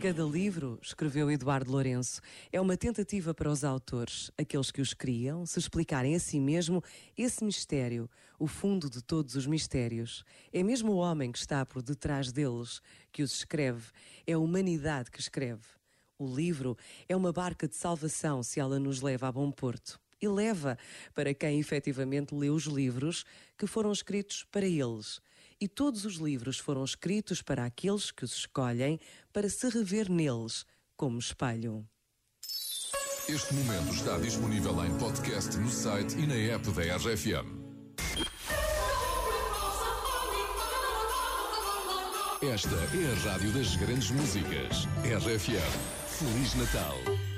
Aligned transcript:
Cada 0.00 0.22
livro, 0.22 0.78
escreveu 0.80 1.28
Eduardo 1.28 1.72
Lourenço, 1.72 2.20
é 2.52 2.60
uma 2.60 2.76
tentativa 2.76 3.34
para 3.34 3.50
os 3.50 3.64
autores, 3.64 4.30
aqueles 4.38 4.70
que 4.70 4.80
os 4.80 4.94
criam, 4.94 5.44
se 5.44 5.58
explicarem 5.58 6.14
a 6.14 6.20
si 6.20 6.38
mesmo 6.38 6.84
esse 7.16 7.42
mistério, 7.42 8.08
o 8.38 8.46
fundo 8.46 8.88
de 8.88 9.02
todos 9.02 9.34
os 9.34 9.44
mistérios. 9.44 10.24
É 10.52 10.62
mesmo 10.62 10.92
o 10.92 10.96
homem 10.98 11.32
que 11.32 11.38
está 11.38 11.66
por 11.66 11.82
detrás 11.82 12.30
deles 12.30 12.80
que 13.10 13.24
os 13.24 13.32
escreve, 13.32 13.86
é 14.24 14.34
a 14.34 14.38
humanidade 14.38 15.10
que 15.10 15.20
escreve. 15.20 15.64
O 16.16 16.32
livro 16.32 16.78
é 17.08 17.16
uma 17.16 17.32
barca 17.32 17.66
de 17.66 17.74
salvação 17.74 18.40
se 18.40 18.60
ela 18.60 18.78
nos 18.78 19.00
leva 19.00 19.26
a 19.26 19.32
bom 19.32 19.50
porto. 19.50 19.98
E 20.22 20.28
leva 20.28 20.78
para 21.12 21.34
quem 21.34 21.58
efetivamente 21.58 22.36
lê 22.36 22.50
os 22.50 22.64
livros 22.64 23.24
que 23.56 23.66
foram 23.66 23.90
escritos 23.90 24.44
para 24.44 24.66
eles. 24.66 25.20
E 25.60 25.66
todos 25.66 26.04
os 26.04 26.16
livros 26.16 26.58
foram 26.58 26.84
escritos 26.84 27.42
para 27.42 27.64
aqueles 27.64 28.10
que 28.10 28.24
os 28.24 28.32
escolhem 28.32 29.00
para 29.32 29.48
se 29.48 29.68
rever 29.68 30.10
neles 30.10 30.64
como 30.96 31.18
espelho. 31.18 31.84
Este 33.28 33.52
momento 33.54 33.92
está 33.92 34.18
disponível 34.18 34.84
em 34.84 34.96
podcast 34.98 35.56
no 35.58 35.68
site 35.68 36.16
e 36.16 36.26
na 36.26 36.34
app 36.34 36.70
da 36.70 36.96
RFM. 36.96 37.68
Esta 42.40 42.76
é 42.76 43.12
a 43.12 43.32
rádio 43.32 43.52
das 43.52 43.74
grandes 43.76 44.10
músicas. 44.12 44.86
RFM. 45.04 45.98
Feliz 46.06 46.54
Natal. 46.54 47.37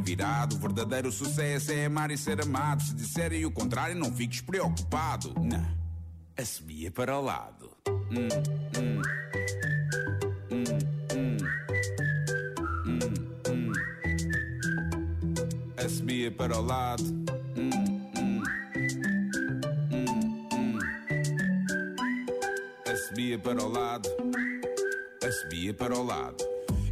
virado. 0.00 0.56
O 0.56 0.58
verdadeiro 0.58 1.12
sucesso 1.12 1.72
é 1.72 1.86
amar 1.86 2.10
e 2.10 2.18
ser 2.18 2.40
amado. 2.40 2.82
Se 2.82 2.94
disserem 2.94 3.44
o 3.44 3.50
contrário, 3.50 3.94
não 3.96 4.12
fiques 4.12 4.40
preocupado. 4.40 5.34
Não, 5.40 5.66
assobia 6.36 6.90
para 6.90 7.18
o 7.18 7.22
lado. 7.22 7.70
Hum, 7.88 8.28
hum. 8.78 9.02
Hum, 10.52 10.66
para 16.36 16.56
o 16.56 16.62
lado. 16.62 17.04
Hum, 17.56 17.70
hum. 18.16 18.42
Hum, 19.92 20.08
hum. 20.52 20.78
Para 23.42 23.62
o 23.62 23.68
lado. 23.68 24.08
Assobia 25.22 25.74
para 25.74 25.94
o 25.94 26.02
lado. 26.02 26.49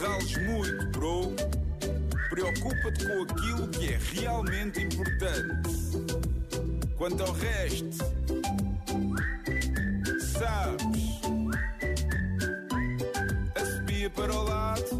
Rales 0.00 0.34
muito, 0.38 0.86
bro. 0.92 1.36
Preocupa-te 2.30 3.06
com 3.06 3.22
aquilo 3.22 3.68
que 3.68 3.92
é 3.92 3.98
realmente 4.14 4.82
importante. 4.82 5.70
Quanto 6.96 7.22
ao 7.22 7.32
resto, 7.32 7.98
sabes. 10.20 11.20
Assobia 13.54 14.08
para 14.08 14.32
o 14.32 14.42
lado. 14.42 14.99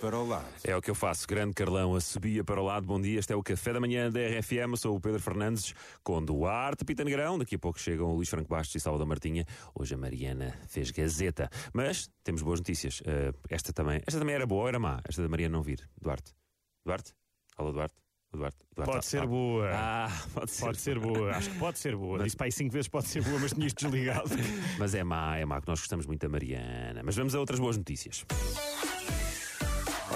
Para 0.00 0.16
o 0.16 0.28
lado. 0.28 0.46
É 0.62 0.76
o 0.76 0.80
que 0.80 0.90
eu 0.90 0.94
faço. 0.94 1.26
Grande 1.26 1.54
Carlão, 1.54 1.96
a 1.96 2.00
subia 2.00 2.44
para 2.44 2.60
o 2.60 2.64
lado. 2.64 2.86
Bom 2.86 3.00
dia, 3.00 3.18
este 3.18 3.32
é 3.32 3.36
o 3.36 3.42
Café 3.42 3.72
da 3.72 3.80
Manhã 3.80 4.08
da 4.10 4.20
RFM. 4.20 4.70
Eu 4.70 4.76
sou 4.76 4.96
o 4.96 5.00
Pedro 5.00 5.20
Fernandes 5.20 5.74
com 6.04 6.24
Duarte 6.24 6.84
Pita 6.84 7.02
Negrão. 7.02 7.36
Daqui 7.36 7.56
a 7.56 7.58
pouco 7.58 7.80
chegam 7.80 8.06
o 8.06 8.14
Luís 8.14 8.28
Franco 8.28 8.48
Bastos 8.48 8.76
e 8.76 8.80
Salvador 8.80 9.08
Martinha. 9.08 9.44
Hoje 9.74 9.94
a 9.94 9.98
Mariana 9.98 10.54
fez 10.68 10.92
gazeta. 10.92 11.50
Mas 11.72 12.08
temos 12.22 12.42
boas 12.42 12.60
notícias. 12.60 13.00
Uh, 13.00 13.36
esta, 13.50 13.72
também, 13.72 14.00
esta 14.06 14.20
também 14.20 14.36
era 14.36 14.46
boa 14.46 14.62
ou 14.62 14.68
era 14.68 14.78
má? 14.78 15.00
Esta 15.08 15.22
da 15.22 15.28
Mariana 15.28 15.56
não 15.56 15.62
vir. 15.62 15.88
Duarte? 16.00 16.32
Duarte? 16.84 17.12
Alô, 17.56 17.72
Duarte? 17.72 17.96
Duarte, 18.30 18.58
Duarte 18.76 18.92
Pode 18.92 18.98
ah, 18.98 19.02
ser 19.02 19.26
boa. 19.26 19.70
Ah, 19.72 20.22
pode 20.34 20.50
ser. 20.50 20.64
Pode 20.64 20.80
ser 20.80 20.98
boa, 20.98 21.30
acho 21.30 21.50
que 21.50 21.58
pode 21.58 21.78
ser 21.78 21.96
boa. 21.96 22.22
Disse 22.22 22.36
para 22.36 22.46
aí 22.46 22.52
cinco 22.52 22.72
vezes 22.72 22.86
pode 22.86 23.08
ser 23.08 23.22
boa, 23.22 23.38
mas 23.38 23.52
tinha 23.52 23.66
isto 23.66 23.82
desligado. 23.84 24.28
Mas 24.78 24.94
é 24.94 25.02
má, 25.02 25.36
é 25.38 25.46
má, 25.46 25.60
que 25.60 25.66
nós 25.66 25.80
gostamos 25.80 26.06
muito 26.06 26.20
da 26.20 26.28
Mariana. 26.28 27.02
Mas 27.02 27.16
vamos 27.16 27.34
a 27.34 27.40
outras 27.40 27.58
boas 27.58 27.78
notícias. 27.78 28.26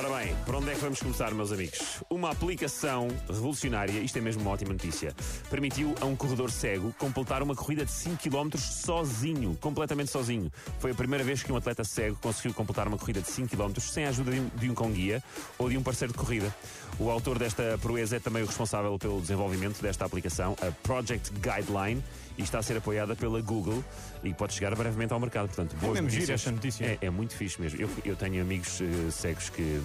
Ora 0.05 0.19
bem, 0.19 0.35
por 0.45 0.57
onde 0.57 0.69
é 0.69 0.75
que 0.75 0.81
vamos 0.81 0.99
começar, 0.99 1.33
meus 1.33 1.53
amigos? 1.53 2.03
Uma 2.11 2.33
aplicação 2.33 3.07
revolucionária, 3.29 4.01
isto 4.01 4.19
é 4.19 4.21
mesmo 4.21 4.43
uma 4.43 4.51
ótima 4.51 4.73
notícia, 4.73 5.15
permitiu 5.49 5.95
a 6.01 6.07
um 6.07 6.17
corredor 6.17 6.51
cego 6.51 6.93
completar 6.99 7.41
uma 7.41 7.55
corrida 7.55 7.85
de 7.85 7.93
5 7.93 8.17
km 8.17 8.59
sozinho, 8.59 9.57
completamente 9.61 10.11
sozinho. 10.11 10.51
Foi 10.81 10.91
a 10.91 10.95
primeira 10.95 11.23
vez 11.23 11.45
que 11.45 11.53
um 11.53 11.57
atleta 11.57 11.85
cego 11.85 12.19
conseguiu 12.21 12.53
completar 12.53 12.89
uma 12.89 12.99
corrida 12.99 13.21
de 13.21 13.29
5 13.29 13.57
km 13.57 13.79
sem 13.79 14.05
a 14.05 14.09
ajuda 14.09 14.33
de 14.33 14.41
um, 14.41 14.49
de 14.49 14.71
um 14.71 14.75
cão-guia 14.75 15.23
ou 15.57 15.71
de 15.71 15.79
um 15.79 15.83
parceiro 15.85 16.13
de 16.13 16.19
corrida. 16.19 16.53
O 16.99 17.09
autor 17.09 17.39
desta 17.39 17.79
proeza 17.81 18.17
é 18.17 18.19
também 18.19 18.43
o 18.43 18.47
responsável 18.47 18.99
pelo 18.99 19.21
desenvolvimento 19.21 19.81
desta 19.81 20.05
aplicação, 20.05 20.57
a 20.61 20.73
Project 20.85 21.31
Guideline, 21.35 22.03
e 22.37 22.43
está 22.43 22.59
a 22.59 22.63
ser 22.63 22.77
apoiada 22.77 23.15
pela 23.15 23.41
Google 23.41 23.85
e 24.23 24.33
pode 24.33 24.55
chegar 24.55 24.75
brevemente 24.75 25.13
ao 25.13 25.21
mercado. 25.21 25.49
Portanto, 25.49 25.77
boas 25.77 25.95
mesmo 25.95 26.11
gira 26.11 26.21
notícias. 26.21 26.41
esta 26.41 26.51
notícia. 26.51 26.85
É, 26.85 27.07
é 27.07 27.11
muito 27.11 27.35
fixe 27.35 27.61
mesmo. 27.61 27.81
Eu, 27.81 27.91
eu 28.05 28.17
tenho 28.17 28.43
amigos 28.43 28.81
eh, 28.81 29.11
cegos 29.11 29.51
que 29.51 29.83